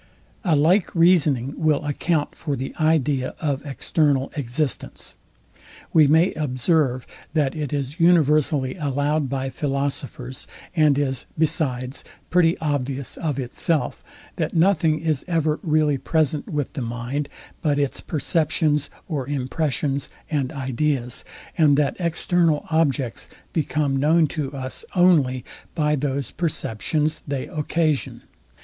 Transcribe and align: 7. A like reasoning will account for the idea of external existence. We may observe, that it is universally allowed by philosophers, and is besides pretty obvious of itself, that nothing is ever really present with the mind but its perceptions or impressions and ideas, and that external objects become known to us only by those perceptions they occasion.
7. 0.41 0.57
A 0.57 0.59
like 0.59 0.95
reasoning 0.95 1.53
will 1.57 1.85
account 1.85 2.33
for 2.33 2.55
the 2.55 2.73
idea 2.79 3.35
of 3.39 3.63
external 3.63 4.31
existence. 4.35 5.15
We 5.93 6.07
may 6.07 6.33
observe, 6.33 7.05
that 7.35 7.53
it 7.53 7.71
is 7.71 7.99
universally 7.99 8.75
allowed 8.77 9.29
by 9.29 9.51
philosophers, 9.51 10.47
and 10.75 10.97
is 10.97 11.27
besides 11.37 12.03
pretty 12.31 12.57
obvious 12.57 13.15
of 13.15 13.37
itself, 13.37 14.03
that 14.37 14.55
nothing 14.55 14.99
is 14.99 15.23
ever 15.27 15.59
really 15.61 15.99
present 15.99 16.47
with 16.49 16.73
the 16.73 16.81
mind 16.81 17.29
but 17.61 17.77
its 17.77 18.01
perceptions 18.01 18.89
or 19.07 19.27
impressions 19.29 20.09
and 20.31 20.51
ideas, 20.51 21.23
and 21.59 21.77
that 21.77 21.95
external 21.99 22.65
objects 22.71 23.29
become 23.53 23.97
known 23.97 24.25
to 24.29 24.51
us 24.53 24.83
only 24.95 25.45
by 25.75 25.95
those 25.95 26.31
perceptions 26.31 27.21
they 27.27 27.45
occasion. 27.49 28.23